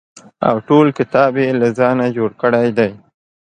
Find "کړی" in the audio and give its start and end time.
2.41-2.67